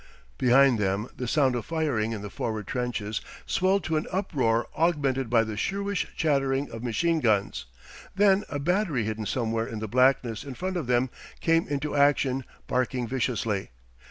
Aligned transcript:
Behind 0.39 0.79
them 0.79 1.09
the 1.15 1.27
sound 1.27 1.55
of 1.55 1.63
firing 1.63 2.11
in 2.11 2.23
the 2.23 2.31
forward 2.31 2.65
trenches 2.65 3.21
swelled 3.45 3.83
to 3.83 3.97
an 3.97 4.07
uproar 4.11 4.65
augmented 4.75 5.29
by 5.29 5.43
the 5.43 5.55
shrewish 5.55 6.07
chattering 6.15 6.71
of 6.71 6.81
machine 6.81 7.19
guns. 7.19 7.67
Then 8.15 8.43
a 8.49 8.57
battery 8.57 9.03
hidden 9.03 9.27
somewhere 9.27 9.67
in 9.67 9.77
the 9.77 9.87
blackness 9.87 10.43
in 10.43 10.55
front 10.55 10.75
of 10.75 10.87
them 10.87 11.11
came 11.39 11.67
into 11.67 11.95
action, 11.95 12.45
barking 12.65 13.07
viciously. 13.07 13.69